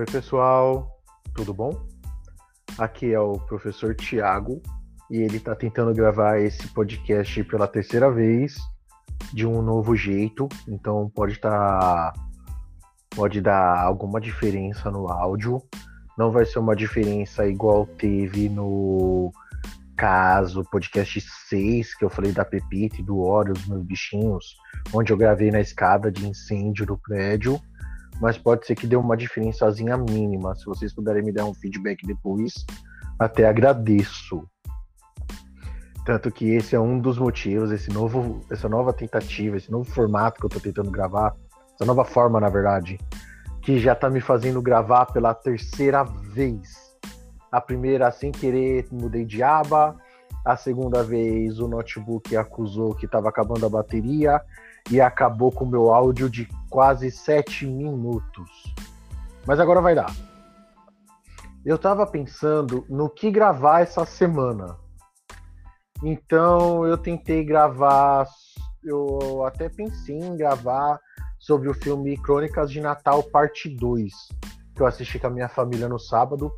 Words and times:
Oi, 0.00 0.06
pessoal, 0.06 0.98
tudo 1.34 1.52
bom? 1.52 1.78
Aqui 2.78 3.12
é 3.12 3.20
o 3.20 3.34
professor 3.34 3.94
Tiago 3.94 4.62
e 5.10 5.18
ele 5.18 5.36
está 5.36 5.54
tentando 5.54 5.92
gravar 5.92 6.40
esse 6.40 6.66
podcast 6.68 7.44
pela 7.44 7.68
terceira 7.68 8.10
vez 8.10 8.56
de 9.30 9.46
um 9.46 9.60
novo 9.60 9.94
jeito, 9.94 10.48
então 10.66 11.12
pode 11.14 11.34
estar. 11.34 11.50
Tá, 11.50 12.12
pode 13.14 13.42
dar 13.42 13.78
alguma 13.78 14.18
diferença 14.22 14.90
no 14.90 15.06
áudio. 15.06 15.62
Não 16.16 16.30
vai 16.30 16.46
ser 16.46 16.60
uma 16.60 16.74
diferença 16.74 17.46
igual 17.46 17.84
teve 17.84 18.48
no 18.48 19.30
caso 19.98 20.64
podcast 20.72 21.20
6, 21.50 21.94
que 21.94 22.06
eu 22.06 22.08
falei 22.08 22.32
da 22.32 22.42
Pepita 22.42 23.02
e 23.02 23.04
do 23.04 23.20
Oro, 23.20 23.52
os 23.52 23.66
meus 23.66 23.84
bichinhos, 23.84 24.54
onde 24.94 25.12
eu 25.12 25.16
gravei 25.18 25.50
na 25.50 25.60
escada 25.60 26.10
de 26.10 26.26
incêndio 26.26 26.86
do 26.86 26.96
prédio 26.96 27.60
mas 28.20 28.36
pode 28.36 28.66
ser 28.66 28.74
que 28.74 28.86
dê 28.86 28.96
uma 28.96 29.16
diferençazinha 29.16 29.96
mínima. 29.96 30.54
Se 30.54 30.66
vocês 30.66 30.94
puderem 30.94 31.22
me 31.22 31.32
dar 31.32 31.46
um 31.46 31.54
feedback 31.54 32.06
depois, 32.06 32.66
até 33.18 33.48
agradeço. 33.48 34.46
Tanto 36.04 36.30
que 36.30 36.50
esse 36.50 36.74
é 36.74 36.80
um 36.80 36.98
dos 36.98 37.18
motivos, 37.18 37.70
esse 37.70 37.90
novo, 37.90 38.40
essa 38.50 38.68
nova 38.68 38.92
tentativa, 38.92 39.56
esse 39.56 39.70
novo 39.70 39.90
formato 39.90 40.40
que 40.40 40.46
eu 40.46 40.50
tô 40.50 40.60
tentando 40.60 40.90
gravar, 40.90 41.34
essa 41.74 41.84
nova 41.84 42.04
forma, 42.04 42.40
na 42.40 42.48
verdade, 42.48 42.98
que 43.62 43.78
já 43.78 43.94
tá 43.94 44.10
me 44.10 44.20
fazendo 44.20 44.60
gravar 44.60 45.06
pela 45.06 45.34
terceira 45.34 46.04
vez. 46.04 46.90
A 47.50 47.60
primeira, 47.60 48.10
sem 48.10 48.30
querer, 48.30 48.86
mudei 48.90 49.24
de 49.24 49.42
aba. 49.42 49.96
A 50.44 50.56
segunda 50.56 51.02
vez, 51.02 51.58
o 51.58 51.68
notebook 51.68 52.34
acusou 52.36 52.94
que 52.94 53.06
estava 53.06 53.28
acabando 53.28 53.66
a 53.66 53.68
bateria 53.68 54.40
e 54.90 55.00
acabou 55.00 55.52
com 55.52 55.64
o 55.64 55.68
meu 55.68 55.92
áudio 55.92 56.30
de 56.30 56.48
quase 56.70 57.10
sete 57.10 57.66
minutos. 57.66 58.74
Mas 59.46 59.60
agora 59.60 59.80
vai 59.80 59.94
dar. 59.94 60.10
Eu 61.64 61.76
tava 61.76 62.06
pensando 62.06 62.86
no 62.88 63.10
que 63.10 63.30
gravar 63.30 63.80
essa 63.80 64.06
semana. 64.06 64.78
Então 66.02 66.86
eu 66.86 66.96
tentei 66.96 67.44
gravar. 67.44 68.26
Eu 68.82 69.44
até 69.44 69.68
pensei 69.68 70.16
em 70.16 70.36
gravar 70.36 70.98
sobre 71.38 71.68
o 71.68 71.74
filme 71.74 72.16
Crônicas 72.16 72.70
de 72.70 72.80
Natal, 72.80 73.22
parte 73.22 73.68
2, 73.68 74.12
que 74.74 74.80
eu 74.80 74.86
assisti 74.86 75.18
com 75.18 75.26
a 75.26 75.30
minha 75.30 75.48
família 75.50 75.86
no 75.86 75.98
sábado. 75.98 76.50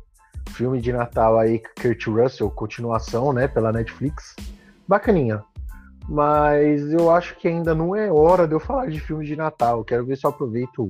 Filme 0.53 0.79
de 0.79 0.93
Natal 0.93 1.39
aí, 1.39 1.59
Kurt 1.81 2.05
Russell, 2.07 2.49
continuação, 2.51 3.33
né, 3.33 3.47
pela 3.47 3.71
Netflix. 3.71 4.35
Bacaninha. 4.87 5.43
Mas 6.07 6.91
eu 6.91 7.09
acho 7.09 7.35
que 7.37 7.47
ainda 7.47 7.73
não 7.73 7.95
é 7.95 8.11
hora 8.11 8.47
de 8.47 8.53
eu 8.53 8.59
falar 8.59 8.87
de 8.87 8.99
filme 8.99 9.25
de 9.25 9.35
Natal. 9.35 9.83
Quero 9.83 10.05
ver 10.05 10.17
se 10.17 10.25
eu 10.25 10.29
aproveito 10.29 10.87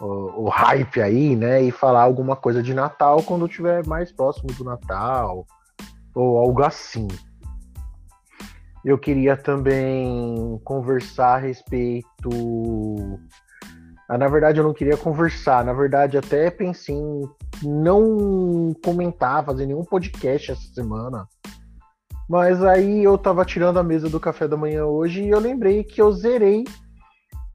o, 0.00 0.44
o, 0.44 0.48
hype 0.48 1.00
aí, 1.00 1.36
né? 1.36 1.62
E 1.62 1.70
falar 1.70 2.02
alguma 2.02 2.34
coisa 2.34 2.62
de 2.62 2.72
Natal 2.72 3.22
quando 3.22 3.46
estiver 3.46 3.86
mais 3.86 4.10
próximo 4.10 4.52
do 4.54 4.64
Natal. 4.64 5.46
Ou 6.14 6.38
algo 6.38 6.62
assim. 6.62 7.06
Eu 8.82 8.98
queria 8.98 9.36
também 9.36 10.58
conversar 10.64 11.34
a 11.34 11.38
respeito. 11.38 12.30
Ah, 14.08 14.16
na 14.16 14.26
verdade, 14.26 14.58
eu 14.58 14.64
não 14.64 14.72
queria 14.72 14.96
conversar. 14.96 15.62
Na 15.64 15.74
verdade, 15.74 16.16
até 16.16 16.50
pensei 16.50 16.96
em 16.96 17.28
não 17.62 18.74
comentar, 18.84 19.44
fazer 19.44 19.66
nenhum 19.66 19.84
podcast 19.84 20.52
essa 20.52 20.74
semana 20.74 21.26
mas 22.30 22.62
aí 22.62 23.02
eu 23.02 23.18
tava 23.18 23.44
tirando 23.44 23.80
a 23.80 23.82
mesa 23.82 24.08
do 24.08 24.20
café 24.20 24.46
da 24.46 24.56
manhã 24.56 24.86
hoje 24.86 25.24
e 25.24 25.30
eu 25.30 25.40
lembrei 25.40 25.82
que 25.82 26.00
eu 26.00 26.12
zerei 26.12 26.62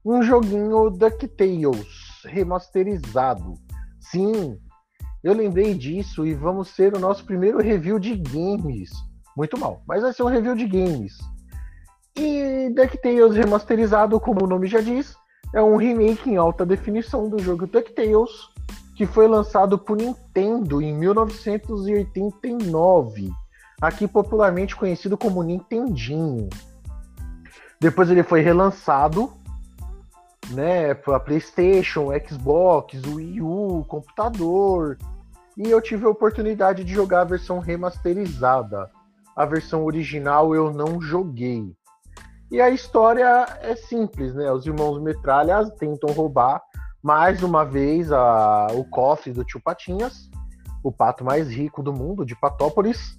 um 0.04 0.22
joguinho 0.22 0.90
DuckTales 0.90 1.88
remasterizado. 2.26 3.54
Sim, 3.98 4.58
eu 5.24 5.32
lembrei 5.32 5.72
disso 5.72 6.26
e 6.26 6.34
vamos 6.34 6.68
ser 6.68 6.94
o 6.94 7.00
nosso 7.00 7.24
primeiro 7.24 7.56
review 7.56 7.98
de 7.98 8.16
games. 8.16 8.90
Muito 9.34 9.58
mal, 9.58 9.82
mas 9.88 10.02
vai 10.02 10.12
ser 10.12 10.24
um 10.24 10.28
review 10.28 10.54
de 10.54 10.66
games. 10.66 11.14
E 12.14 12.68
DuckTales 12.74 13.34
remasterizado, 13.34 14.20
como 14.20 14.44
o 14.44 14.46
nome 14.46 14.66
já 14.66 14.82
diz, 14.82 15.16
é 15.54 15.62
um 15.62 15.76
remake 15.76 16.28
em 16.28 16.36
alta 16.36 16.66
definição 16.66 17.30
do 17.30 17.38
jogo 17.38 17.66
DuckTales, 17.66 18.30
que 18.96 19.06
foi 19.06 19.28
lançado 19.28 19.78
por 19.78 19.96
Nintendo 19.96 20.80
em 20.80 20.96
1989 20.96 23.30
aqui 23.80 24.08
popularmente 24.08 24.74
conhecido 24.74 25.16
como 25.16 25.42
Nintendinho. 25.42 26.48
Depois 27.78 28.10
ele 28.10 28.22
foi 28.22 28.40
relançado, 28.40 29.30
né, 30.50 30.94
para 30.94 31.20
PlayStation, 31.20 32.08
Xbox, 32.26 32.94
Wii 33.06 33.42
U, 33.42 33.84
computador. 33.86 34.96
E 35.56 35.70
eu 35.70 35.80
tive 35.80 36.06
a 36.06 36.10
oportunidade 36.10 36.84
de 36.84 36.94
jogar 36.94 37.22
a 37.22 37.24
versão 37.24 37.58
remasterizada. 37.58 38.90
A 39.34 39.44
versão 39.44 39.84
original 39.84 40.54
eu 40.54 40.72
não 40.72 41.00
joguei. 41.00 41.74
E 42.50 42.60
a 42.60 42.70
história 42.70 43.46
é 43.60 43.74
simples, 43.74 44.34
né? 44.34 44.50
Os 44.50 44.66
irmãos 44.66 45.02
Metralhas 45.02 45.70
tentam 45.72 46.14
roubar 46.14 46.62
mais 47.06 47.40
uma 47.40 47.64
vez 47.64 48.10
a, 48.10 48.66
o 48.72 48.84
cofre 48.84 49.32
do 49.32 49.44
tio 49.44 49.60
Patinhas, 49.60 50.28
o 50.82 50.90
pato 50.90 51.24
mais 51.24 51.48
rico 51.48 51.80
do 51.80 51.92
mundo, 51.92 52.26
de 52.26 52.34
Patópolis, 52.34 53.16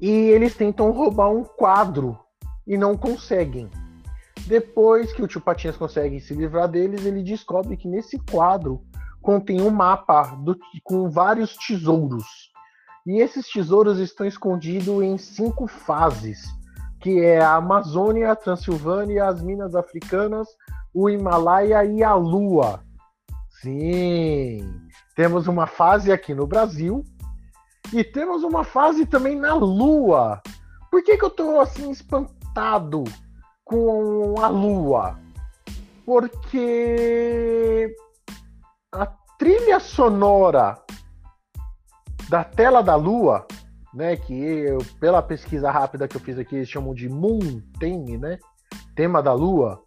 e 0.00 0.08
eles 0.08 0.54
tentam 0.54 0.92
roubar 0.92 1.28
um 1.28 1.42
quadro 1.42 2.16
e 2.64 2.78
não 2.78 2.96
conseguem. 2.96 3.68
Depois 4.46 5.12
que 5.12 5.20
o 5.20 5.26
tio 5.26 5.40
Patinhas 5.40 5.76
consegue 5.76 6.20
se 6.20 6.32
livrar 6.32 6.68
deles, 6.68 7.04
ele 7.04 7.24
descobre 7.24 7.76
que 7.76 7.88
nesse 7.88 8.16
quadro 8.30 8.80
contém 9.20 9.60
um 9.60 9.70
mapa 9.70 10.22
do, 10.36 10.56
com 10.84 11.10
vários 11.10 11.56
tesouros. 11.56 12.52
E 13.04 13.20
esses 13.20 13.50
tesouros 13.50 13.98
estão 13.98 14.24
escondidos 14.24 15.02
em 15.02 15.18
cinco 15.18 15.66
fases, 15.66 16.44
que 17.00 17.24
é 17.24 17.40
a 17.40 17.56
Amazônia, 17.56 18.30
a 18.30 18.36
Transilvânia, 18.36 19.26
as 19.26 19.42
Minas 19.42 19.74
Africanas, 19.74 20.46
o 20.94 21.08
Himalaia 21.08 21.84
e 21.84 22.02
a 22.02 22.14
Lua. 22.14 22.80
Sim, 23.60 24.66
temos 25.14 25.46
uma 25.46 25.66
fase 25.66 26.10
aqui 26.10 26.34
no 26.34 26.46
Brasil, 26.46 27.04
e 27.92 28.04
temos 28.04 28.44
uma 28.44 28.62
fase 28.62 29.04
também 29.04 29.36
na 29.36 29.52
Lua. 29.54 30.40
Por 30.90 31.02
que, 31.02 31.16
que 31.16 31.24
eu 31.24 31.30
tô 31.30 31.60
assim 31.60 31.90
espantado 31.90 33.04
com 33.64 34.34
a 34.40 34.48
Lua? 34.48 35.18
Porque 36.06 37.94
a 38.92 39.06
trilha 39.38 39.80
sonora 39.80 40.78
da 42.28 42.44
tela 42.44 42.80
da 42.80 42.94
Lua, 42.94 43.46
né, 43.92 44.16
que 44.16 44.34
eu, 44.34 44.78
pela 45.00 45.20
pesquisa 45.20 45.70
rápida 45.70 46.06
que 46.06 46.16
eu 46.16 46.20
fiz 46.20 46.38
aqui, 46.38 46.56
eles 46.56 46.68
chamam 46.68 46.94
de 46.94 47.08
Moon 47.08 47.60
Theme, 47.80 48.16
né? 48.16 48.38
Tema 48.94 49.20
da 49.20 49.32
Lua. 49.32 49.82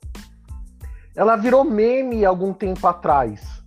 Ela 1.16 1.36
virou 1.36 1.64
meme 1.64 2.26
algum 2.26 2.54
tempo 2.54 2.88
atrás. 2.88 3.64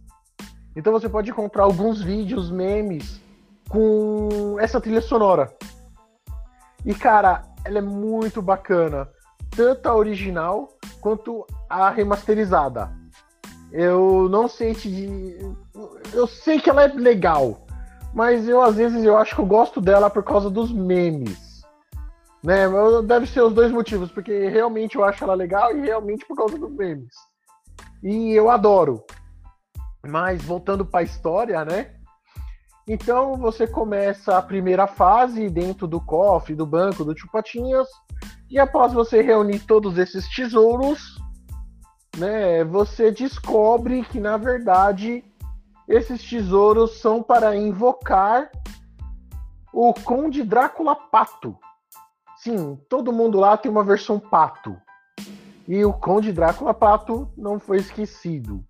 Então 0.74 0.92
você 0.92 1.08
pode 1.08 1.30
encontrar 1.30 1.64
alguns 1.64 2.02
vídeos 2.02 2.50
memes 2.50 3.20
com 3.68 4.56
essa 4.60 4.80
trilha 4.80 5.00
sonora. 5.00 5.54
E, 6.84 6.94
cara, 6.94 7.42
ela 7.64 7.78
é 7.78 7.82
muito 7.82 8.42
bacana. 8.42 9.08
Tanto 9.50 9.88
a 9.88 9.94
original 9.94 10.68
quanto 11.00 11.46
a 11.68 11.88
remasterizada. 11.88 12.90
Eu 13.72 14.28
não 14.28 14.48
sei 14.48 14.74
te. 14.74 15.38
Eu 16.12 16.26
sei 16.26 16.60
que 16.60 16.68
ela 16.68 16.84
é 16.84 16.88
legal. 16.88 17.66
Mas 18.12 18.48
eu, 18.48 18.62
às 18.62 18.76
vezes, 18.76 19.04
eu 19.04 19.16
acho 19.16 19.34
que 19.34 19.40
eu 19.40 19.46
gosto 19.46 19.80
dela 19.80 20.08
por 20.08 20.22
causa 20.22 20.48
dos 20.48 20.72
memes. 20.72 21.62
Né? 22.42 22.66
Deve 23.04 23.26
ser 23.26 23.42
os 23.42 23.52
dois 23.52 23.72
motivos, 23.72 24.10
porque 24.10 24.48
realmente 24.48 24.96
eu 24.96 25.04
acho 25.04 25.24
ela 25.24 25.34
legal 25.34 25.76
e 25.76 25.80
realmente 25.80 26.24
por 26.26 26.36
causa 26.36 26.56
dos 26.56 26.70
memes. 26.72 27.14
E 28.02 28.32
eu 28.32 28.50
adoro. 28.50 29.04
Mas 30.06 30.42
voltando 30.42 30.84
para 30.84 31.00
a 31.00 31.04
história, 31.04 31.64
né? 31.64 31.96
Então 32.88 33.34
você 33.34 33.66
começa 33.66 34.38
a 34.38 34.42
primeira 34.42 34.86
fase 34.86 35.50
dentro 35.50 35.88
do 35.88 36.00
cofre, 36.00 36.54
do 36.54 36.64
banco 36.64 37.04
do 37.04 37.18
Chupatinhas, 37.18 37.88
e 38.48 38.60
após 38.60 38.92
você 38.92 39.20
reunir 39.22 39.60
todos 39.66 39.98
esses 39.98 40.28
tesouros, 40.28 41.20
né, 42.16 42.62
você 42.62 43.10
descobre 43.10 44.04
que 44.04 44.20
na 44.20 44.36
verdade 44.36 45.24
esses 45.88 46.22
tesouros 46.22 47.00
são 47.00 47.22
para 47.22 47.56
invocar 47.56 48.50
o 49.72 49.92
Conde 49.92 50.44
Drácula 50.44 50.94
Pato. 50.94 51.58
Sim, 52.36 52.76
todo 52.88 53.12
mundo 53.12 53.40
lá 53.40 53.56
tem 53.56 53.70
uma 53.70 53.82
versão 53.82 54.20
pato. 54.20 54.76
E 55.68 55.84
o 55.84 55.92
Conde 55.92 56.32
Drácula 56.32 56.72
Pato 56.72 57.28
não 57.36 57.58
foi 57.58 57.78
esquecido 57.78 58.64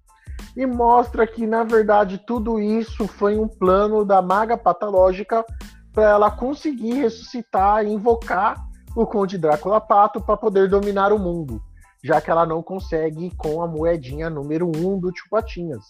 e 0.56 0.64
mostra 0.64 1.26
que, 1.26 1.46
na 1.46 1.62
verdade, 1.62 2.18
tudo 2.18 2.58
isso 2.58 3.06
foi 3.06 3.38
um 3.38 3.46
plano 3.46 4.04
da 4.04 4.22
maga 4.22 4.56
patológica 4.56 5.44
para 5.92 6.04
ela 6.04 6.30
conseguir 6.30 6.94
ressuscitar 6.94 7.84
e 7.84 7.92
invocar 7.92 8.56
o 8.94 9.06
Conde 9.06 9.36
Drácula 9.36 9.80
Pato 9.80 10.20
para 10.20 10.36
poder 10.36 10.68
dominar 10.68 11.12
o 11.12 11.18
mundo, 11.18 11.62
já 12.02 12.20
que 12.20 12.30
ela 12.30 12.46
não 12.46 12.62
consegue 12.62 13.30
com 13.36 13.62
a 13.62 13.66
moedinha 13.66 14.30
número 14.30 14.66
1 14.74 14.94
um 14.94 14.98
do 14.98 15.12
Tio 15.12 15.26
Patinhas. 15.30 15.84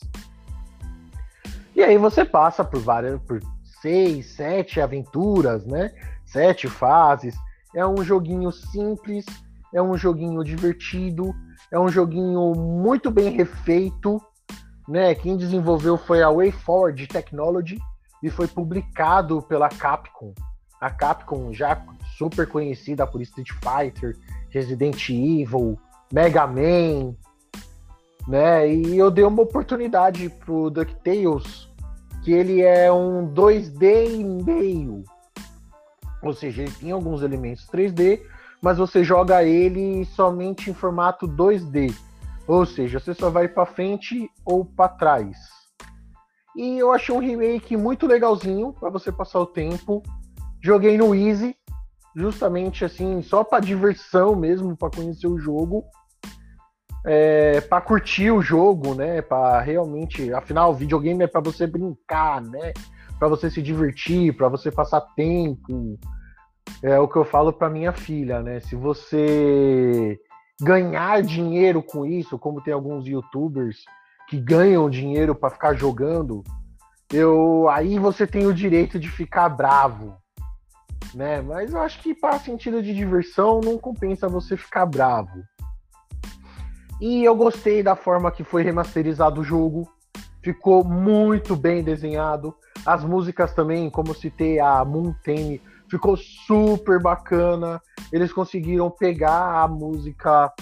E 1.74 1.82
aí 1.82 1.96
você 1.96 2.24
passa 2.24 2.64
por 2.64 2.80
várias, 2.80 3.20
por 3.22 3.40
seis, 3.80 4.34
sete 4.34 4.80
aventuras, 4.80 5.64
né? 5.64 5.92
Sete 6.24 6.68
fases. 6.68 7.36
É 7.74 7.86
um 7.86 8.02
joguinho 8.02 8.50
simples, 8.50 9.26
é 9.76 9.82
um 9.82 9.94
joguinho 9.94 10.42
divertido, 10.42 11.34
é 11.70 11.78
um 11.78 11.88
joguinho 11.88 12.54
muito 12.54 13.10
bem 13.10 13.28
refeito, 13.36 14.18
né? 14.88 15.14
Quem 15.14 15.36
desenvolveu 15.36 15.98
foi 15.98 16.22
a 16.22 16.30
WayForward 16.30 17.06
Technology 17.06 17.78
e 18.22 18.30
foi 18.30 18.48
publicado 18.48 19.42
pela 19.42 19.68
Capcom. 19.68 20.32
A 20.80 20.90
Capcom 20.90 21.52
já 21.52 21.84
super 22.16 22.48
conhecida 22.48 23.06
por 23.06 23.20
Street 23.20 23.50
Fighter, 23.50 24.16
Resident 24.48 25.10
Evil, 25.10 25.78
Mega 26.10 26.46
Man, 26.46 27.14
né? 28.26 28.66
E 28.72 28.96
eu 28.96 29.10
dei 29.10 29.24
uma 29.24 29.42
oportunidade 29.42 30.30
pro 30.30 30.70
DuckTales, 30.70 31.68
que 32.24 32.32
ele 32.32 32.62
é 32.62 32.90
um 32.90 33.30
2D 33.30 34.20
e 34.20 34.24
meio. 34.24 35.04
Ou 36.22 36.32
seja, 36.32 36.62
ele 36.62 36.72
tem 36.72 36.92
alguns 36.92 37.20
elementos 37.20 37.68
3D, 37.68 38.22
mas 38.66 38.78
você 38.78 39.04
joga 39.04 39.44
ele 39.44 40.04
somente 40.06 40.70
em 40.70 40.74
formato 40.74 41.28
2D. 41.28 41.94
Ou 42.48 42.66
seja, 42.66 42.98
você 42.98 43.14
só 43.14 43.30
vai 43.30 43.46
para 43.46 43.64
frente 43.64 44.28
ou 44.44 44.64
para 44.64 44.88
trás. 44.88 45.36
E 46.56 46.76
eu 46.76 46.90
achei 46.90 47.14
um 47.14 47.20
remake 47.20 47.76
muito 47.76 48.08
legalzinho 48.08 48.72
para 48.72 48.90
você 48.90 49.12
passar 49.12 49.38
o 49.38 49.46
tempo. 49.46 50.02
Joguei 50.60 50.98
no 50.98 51.14
Easy, 51.14 51.54
justamente 52.16 52.84
assim, 52.84 53.22
só 53.22 53.44
para 53.44 53.62
diversão 53.62 54.34
mesmo, 54.34 54.76
para 54.76 54.90
conhecer 54.90 55.28
o 55.28 55.38
jogo. 55.38 55.84
É, 57.06 57.60
para 57.60 57.80
curtir 57.80 58.32
o 58.32 58.42
jogo, 58.42 58.96
né? 58.96 59.22
Para 59.22 59.60
realmente, 59.60 60.32
afinal, 60.32 60.72
o 60.72 60.74
videogame 60.74 61.22
é 61.22 61.28
para 61.28 61.40
você 61.40 61.68
brincar, 61.68 62.42
né? 62.42 62.72
Para 63.16 63.28
você 63.28 63.48
se 63.48 63.62
divertir, 63.62 64.36
para 64.36 64.48
você 64.48 64.72
passar 64.72 65.02
tempo. 65.14 65.96
É 66.82 66.98
o 66.98 67.08
que 67.08 67.16
eu 67.16 67.24
falo 67.24 67.52
para 67.52 67.70
minha 67.70 67.92
filha, 67.92 68.42
né? 68.42 68.60
Se 68.60 68.76
você 68.76 70.18
ganhar 70.60 71.22
dinheiro 71.22 71.82
com 71.82 72.04
isso, 72.04 72.38
como 72.38 72.62
tem 72.62 72.72
alguns 72.72 73.06
YouTubers 73.06 73.84
que 74.28 74.38
ganham 74.38 74.90
dinheiro 74.90 75.34
para 75.34 75.50
ficar 75.50 75.74
jogando, 75.74 76.42
eu 77.12 77.68
aí 77.68 77.98
você 77.98 78.26
tem 78.26 78.46
o 78.46 78.54
direito 78.54 78.98
de 78.98 79.08
ficar 79.08 79.48
bravo, 79.48 80.16
né? 81.14 81.40
Mas 81.40 81.72
eu 81.72 81.80
acho 81.80 82.00
que 82.00 82.14
para 82.14 82.38
sentido 82.38 82.82
de 82.82 82.94
diversão 82.94 83.60
não 83.60 83.78
compensa 83.78 84.28
você 84.28 84.56
ficar 84.56 84.86
bravo. 84.86 85.42
E 87.00 87.24
eu 87.24 87.36
gostei 87.36 87.82
da 87.82 87.94
forma 87.94 88.30
que 88.30 88.42
foi 88.42 88.62
remasterizado 88.62 89.42
o 89.42 89.44
jogo. 89.44 89.88
Ficou 90.42 90.82
muito 90.82 91.54
bem 91.54 91.82
desenhado. 91.82 92.54
As 92.86 93.04
músicas 93.04 93.52
também, 93.52 93.90
como 93.90 94.14
citei 94.14 94.58
a 94.58 94.82
Mountain, 94.84 95.60
ficou 95.90 96.16
super 96.16 97.00
bacana. 97.00 97.80
Eles 98.12 98.32
conseguiram 98.32 98.90
pegar 98.90 99.62
a 99.62 99.68
música 99.68 100.52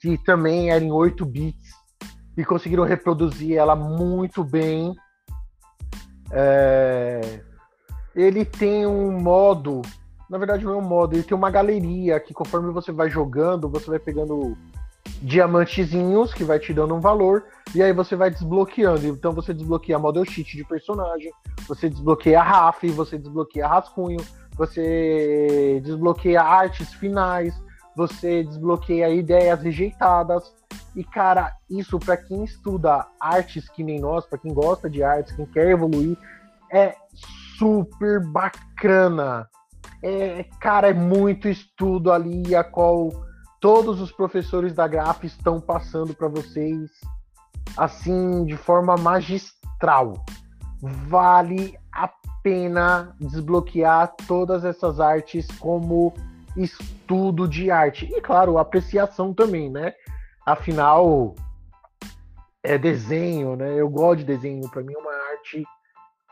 que 0.00 0.16
também 0.24 0.70
era 0.70 0.82
em 0.82 0.92
8 0.92 1.24
bits 1.24 1.72
e 2.36 2.44
conseguiram 2.44 2.84
reproduzir 2.84 3.56
ela 3.56 3.74
muito 3.74 4.44
bem. 4.44 4.94
É... 6.30 7.40
Ele 8.14 8.44
tem 8.44 8.86
um 8.86 9.12
modo, 9.20 9.82
na 10.28 10.38
verdade 10.38 10.64
não 10.64 10.74
é 10.74 10.76
um 10.76 10.88
modo, 10.88 11.14
ele 11.14 11.22
tem 11.22 11.36
uma 11.36 11.50
galeria 11.50 12.18
que 12.18 12.34
conforme 12.34 12.72
você 12.72 12.90
vai 12.90 13.08
jogando, 13.08 13.68
você 13.68 13.88
vai 13.90 13.98
pegando 13.98 14.56
diamantezinhos 15.22 16.32
que 16.32 16.44
vai 16.44 16.58
te 16.58 16.72
dando 16.72 16.94
um 16.94 17.00
valor 17.00 17.44
e 17.74 17.82
aí 17.82 17.92
você 17.92 18.14
vai 18.14 18.30
desbloqueando. 18.30 19.06
Então 19.06 19.32
você 19.32 19.52
desbloqueia 19.52 19.98
model 19.98 20.24
sheet 20.24 20.56
de 20.56 20.64
personagem, 20.64 21.32
você 21.66 21.88
desbloqueia 21.88 22.42
RAF, 22.42 22.88
você 22.90 23.18
desbloqueia 23.18 23.66
rascunho, 23.66 24.20
você 24.58 25.80
desbloqueia 25.84 26.42
artes 26.42 26.92
finais, 26.94 27.54
você 27.96 28.42
desbloqueia 28.42 29.08
ideias 29.08 29.62
rejeitadas. 29.62 30.52
E 30.96 31.04
cara, 31.04 31.52
isso 31.70 31.98
para 31.98 32.16
quem 32.16 32.44
estuda 32.44 33.06
artes 33.20 33.68
que 33.68 33.84
nem 33.84 34.00
nós, 34.00 34.26
para 34.26 34.38
quem 34.38 34.52
gosta 34.52 34.90
de 34.90 35.02
artes, 35.02 35.34
quem 35.34 35.46
quer 35.46 35.70
evoluir, 35.70 36.18
é 36.72 36.94
super 37.56 38.20
bacana. 38.26 39.48
É, 40.02 40.44
cara, 40.60 40.90
é 40.90 40.92
muito 40.92 41.48
estudo 41.48 42.12
ali 42.12 42.54
a 42.54 42.64
qual 42.64 43.10
todos 43.60 44.00
os 44.00 44.10
professores 44.10 44.72
da 44.72 44.86
Graf 44.86 45.24
estão 45.24 45.60
passando 45.60 46.14
para 46.14 46.28
vocês 46.28 46.90
assim 47.76 48.44
de 48.44 48.56
forma 48.56 48.96
magistral. 48.96 50.14
Vale 50.80 51.76
pena 52.48 53.14
desbloquear 53.20 54.14
todas 54.26 54.64
essas 54.64 55.00
artes 55.00 55.46
como 55.58 56.14
estudo 56.56 57.46
de 57.46 57.70
arte. 57.70 58.06
E 58.06 58.22
claro, 58.22 58.56
apreciação 58.56 59.34
também, 59.34 59.70
né? 59.70 59.92
Afinal, 60.46 61.34
é 62.62 62.78
desenho, 62.78 63.54
né? 63.54 63.78
Eu 63.78 63.90
gosto 63.90 64.20
de 64.20 64.24
desenho, 64.24 64.66
para 64.70 64.82
mim 64.82 64.94
é 64.94 64.98
uma 64.98 65.12
arte 65.32 65.62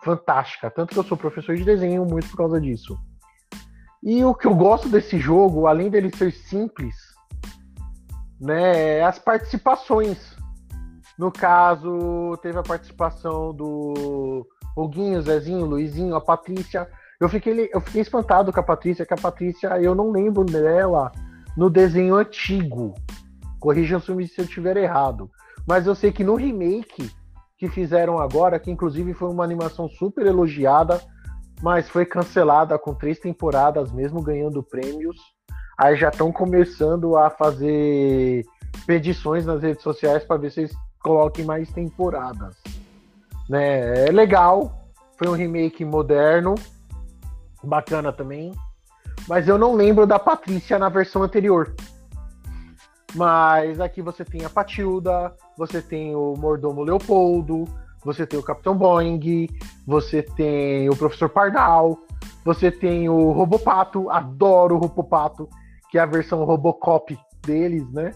fantástica. 0.02 0.70
Tanto 0.70 0.94
que 0.94 0.98
eu 0.98 1.04
sou 1.04 1.18
professor 1.18 1.54
de 1.54 1.64
desenho 1.64 2.06
muito 2.06 2.30
por 2.30 2.38
causa 2.38 2.58
disso. 2.58 2.98
E 4.02 4.24
o 4.24 4.34
que 4.34 4.46
eu 4.46 4.54
gosto 4.54 4.88
desse 4.88 5.18
jogo, 5.18 5.66
além 5.66 5.90
dele 5.90 6.10
ser 6.16 6.32
simples, 6.32 6.94
né, 8.40 9.00
é 9.00 9.04
as 9.04 9.18
participações. 9.18 10.34
No 11.18 11.30
caso, 11.30 12.38
teve 12.40 12.58
a 12.58 12.62
participação 12.62 13.52
do 13.52 14.46
Huguinho, 14.76 15.22
Zezinho, 15.22 15.64
Luizinho, 15.64 16.14
a 16.14 16.20
Patrícia. 16.20 16.86
Eu 17.18 17.28
fiquei, 17.30 17.70
eu 17.72 17.80
fiquei 17.80 18.02
espantado 18.02 18.52
com 18.52 18.60
a 18.60 18.62
Patrícia, 18.62 19.06
que 19.06 19.14
a 19.14 19.16
Patrícia, 19.16 19.68
eu 19.80 19.94
não 19.94 20.10
lembro 20.10 20.44
dela 20.44 21.10
no 21.56 21.70
desenho 21.70 22.14
antigo. 22.14 22.94
Corrijam-se 23.58 24.06
se 24.28 24.40
eu 24.40 24.44
estiver 24.44 24.76
errado. 24.76 25.30
Mas 25.66 25.86
eu 25.86 25.94
sei 25.94 26.12
que 26.12 26.22
no 26.22 26.34
remake 26.34 27.10
que 27.58 27.68
fizeram 27.68 28.18
agora, 28.18 28.60
que 28.60 28.70
inclusive 28.70 29.14
foi 29.14 29.30
uma 29.30 29.42
animação 29.42 29.88
super 29.88 30.26
elogiada, 30.26 31.00
mas 31.62 31.88
foi 31.88 32.04
cancelada 32.04 32.78
com 32.78 32.94
três 32.94 33.18
temporadas, 33.18 33.90
mesmo 33.90 34.22
ganhando 34.22 34.62
prêmios. 34.62 35.16
Aí 35.78 35.96
já 35.96 36.10
estão 36.10 36.30
começando 36.30 37.16
a 37.16 37.30
fazer 37.30 38.44
petições 38.86 39.46
nas 39.46 39.62
redes 39.62 39.82
sociais 39.82 40.22
para 40.22 40.36
ver 40.36 40.52
se 40.52 40.60
eles 40.60 40.76
coloquem 41.02 41.46
mais 41.46 41.72
temporadas 41.72 42.56
né? 43.48 44.08
É 44.08 44.10
legal, 44.10 44.90
foi 45.18 45.28
um 45.28 45.32
remake 45.32 45.84
moderno, 45.84 46.54
bacana 47.62 48.12
também. 48.12 48.52
Mas 49.28 49.48
eu 49.48 49.58
não 49.58 49.74
lembro 49.74 50.06
da 50.06 50.18
Patrícia 50.18 50.78
na 50.78 50.88
versão 50.88 51.22
anterior. 51.22 51.74
Mas 53.14 53.80
aqui 53.80 54.02
você 54.02 54.24
tem 54.24 54.44
a 54.44 54.50
Patilda, 54.50 55.34
você 55.56 55.80
tem 55.80 56.14
o 56.14 56.34
Mordomo 56.36 56.82
Leopoldo, 56.82 57.64
você 58.04 58.26
tem 58.26 58.38
o 58.38 58.42
Capitão 58.42 58.76
Boeing, 58.76 59.48
você 59.86 60.22
tem 60.22 60.88
o 60.90 60.96
Professor 60.96 61.28
Pardal, 61.28 61.98
você 62.44 62.70
tem 62.70 63.08
o 63.08 63.32
Robopato, 63.32 64.10
adoro 64.10 64.76
o 64.76 64.78
Robopato, 64.78 65.48
que 65.90 65.98
é 65.98 66.02
a 66.02 66.06
versão 66.06 66.44
Robocop 66.44 67.18
deles, 67.44 67.90
né? 67.90 68.12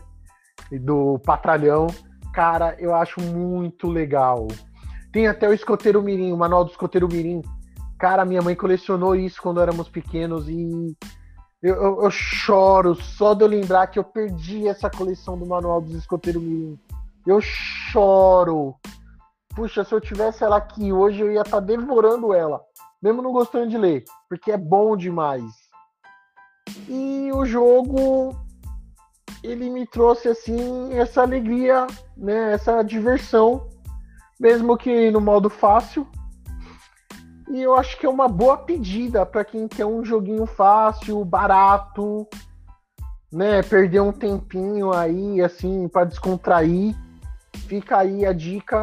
Do 0.83 1.19
Patralhão. 1.25 1.87
Cara, 2.33 2.77
eu 2.79 2.95
acho 2.95 3.21
muito 3.21 3.89
legal. 3.89 4.47
Tem 5.12 5.26
até 5.26 5.49
o 5.49 5.52
Escoteiro 5.52 6.02
Mirim, 6.02 6.33
o 6.33 6.37
manual 6.37 6.64
do 6.64 6.71
Escoteiro 6.71 7.09
Mirim. 7.09 7.43
Cara, 7.99 8.25
minha 8.25 8.40
mãe 8.40 8.55
colecionou 8.55 9.14
isso 9.14 9.43
quando 9.43 9.61
éramos 9.61 9.88
pequenos 9.88 10.49
e 10.49 10.97
eu, 11.62 11.75
eu, 11.75 12.02
eu, 12.05 12.11
choro 12.11 12.95
só 12.95 13.35
de 13.35 13.45
eu 13.45 13.49
lembrar 13.49 13.88
que 13.88 13.99
eu 13.99 14.05
perdi 14.05 14.67
essa 14.67 14.88
coleção 14.88 15.37
do 15.37 15.45
manual 15.45 15.81
dos 15.81 15.95
Escoteiro 15.95 16.40
Mirim. 16.40 16.79
Eu 17.26 17.40
choro. 17.40 18.75
Puxa, 19.55 19.85
se 19.85 19.93
eu 19.93 20.00
tivesse 20.00 20.45
ela 20.45 20.57
aqui 20.57 20.93
hoje, 20.93 21.21
eu 21.21 21.31
ia 21.31 21.43
estar 21.43 21.59
tá 21.59 21.61
devorando 21.61 22.33
ela. 22.33 22.62
Mesmo 23.02 23.21
não 23.21 23.33
gostando 23.33 23.69
de 23.69 23.76
ler, 23.76 24.05
porque 24.29 24.52
é 24.52 24.57
bom 24.57 24.97
demais. 24.97 25.45
E 26.88 27.31
o 27.35 27.45
jogo, 27.45 28.35
ele 29.43 29.69
me 29.69 29.87
trouxe 29.87 30.29
assim 30.29 30.95
essa 30.95 31.23
alegria, 31.23 31.87
né, 32.17 32.52
essa 32.52 32.83
diversão 32.83 33.69
mesmo 34.40 34.78
que 34.78 35.11
no 35.11 35.20
modo 35.20 35.50
fácil. 35.50 36.09
E 37.50 37.61
eu 37.61 37.75
acho 37.75 37.99
que 37.99 38.06
é 38.06 38.09
uma 38.09 38.26
boa 38.26 38.56
pedida 38.56 39.26
para 39.26 39.44
quem 39.44 39.68
quer 39.68 39.85
um 39.85 40.02
joguinho 40.02 40.47
fácil, 40.47 41.23
barato, 41.25 42.26
né? 43.30 43.62
Perder 43.62 44.00
um 44.00 44.12
tempinho 44.12 44.92
aí, 44.92 45.42
assim, 45.42 45.87
para 45.88 46.06
descontrair. 46.06 46.97
Fica 47.66 47.99
aí 47.99 48.25
a 48.25 48.32
dica: 48.32 48.82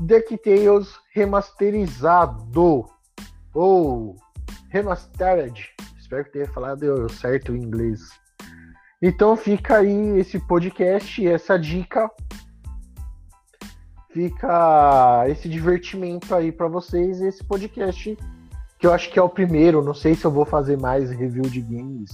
DuckTales 0.00 0.98
remasterizado 1.14 2.86
ou 3.54 4.16
remastered. 4.70 5.70
Espero 5.98 6.24
que 6.24 6.32
tenha 6.32 6.48
falado 6.48 7.08
certo 7.10 7.54
em 7.54 7.62
inglês. 7.62 8.00
Então 9.00 9.36
fica 9.36 9.78
aí 9.78 10.18
esse 10.18 10.38
podcast, 10.46 11.26
essa 11.26 11.58
dica 11.58 12.10
fica 14.12 15.24
esse 15.28 15.48
divertimento 15.48 16.34
aí 16.34 16.52
para 16.52 16.68
vocês, 16.68 17.20
esse 17.20 17.42
podcast 17.42 18.16
que 18.78 18.86
eu 18.86 18.92
acho 18.92 19.10
que 19.12 19.18
é 19.18 19.22
o 19.22 19.28
primeiro, 19.28 19.82
não 19.82 19.94
sei 19.94 20.14
se 20.14 20.24
eu 20.24 20.30
vou 20.30 20.44
fazer 20.44 20.76
mais 20.76 21.08
review 21.10 21.44
de 21.44 21.60
games, 21.60 22.10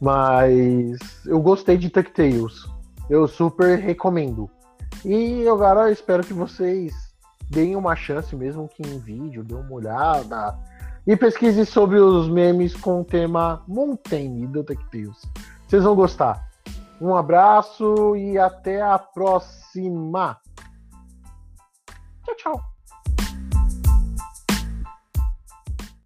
mas 0.00 0.98
eu 1.24 1.40
gostei 1.40 1.76
de 1.76 1.88
DuckTales. 1.88 2.66
Eu 3.08 3.28
super 3.28 3.78
recomendo. 3.78 4.50
E 5.04 5.46
agora 5.46 5.82
eu 5.82 5.92
espero 5.92 6.24
que 6.24 6.32
vocês 6.32 6.92
deem 7.48 7.76
uma 7.76 7.94
chance, 7.94 8.34
mesmo 8.34 8.68
que 8.68 8.82
em 8.82 8.98
vídeo, 8.98 9.44
dê 9.44 9.54
uma 9.54 9.72
olhada. 9.72 10.58
E 11.06 11.16
pesquise 11.16 11.64
sobre 11.64 12.00
os 12.00 12.28
memes 12.28 12.74
com 12.74 13.00
o 13.00 13.04
tema 13.04 13.62
Mountain 13.68 14.46
do 14.46 14.64
DuckTales. 14.64 15.22
Vocês 15.66 15.84
vão 15.84 15.94
gostar. 15.94 16.48
Um 17.00 17.14
abraço 17.14 18.16
e 18.16 18.36
até 18.36 18.82
a 18.82 18.98
próxima. 18.98 20.38
Tchau, 22.28 22.36
tchau. 22.36 22.77